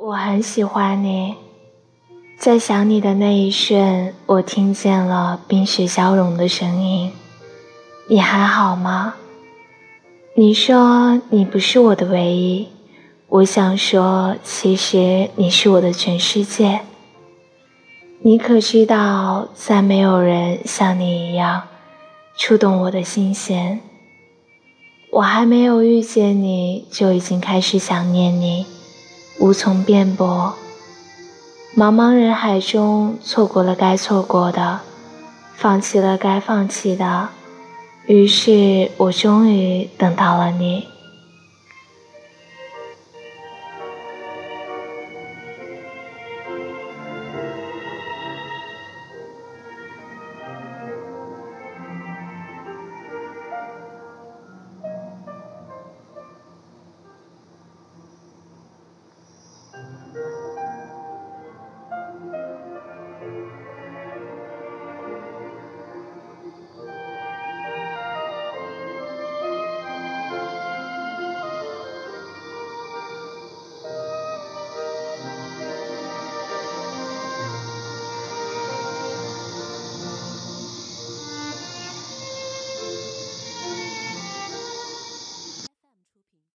[0.00, 1.34] 我很喜欢你，
[2.38, 7.10] 在想你的那一瞬，我听见了冰雪消融的声音。
[8.08, 9.14] 你还好吗？
[10.36, 12.68] 你说你不是我的唯一，
[13.26, 16.80] 我想说，其实你是我的全世界。
[18.20, 21.64] 你可知道，再没有人像你一样
[22.36, 23.80] 触动我的心弦。
[25.10, 28.64] 我还没有遇见你，就已经开始想念你，
[29.38, 30.54] 无从辩驳。
[31.76, 34.80] 茫茫人海中，错过了该错过的，
[35.54, 37.28] 放弃了该放弃的，
[38.06, 40.88] 于是我终于等到了你。